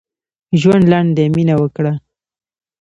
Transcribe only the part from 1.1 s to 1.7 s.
دی؛ مينه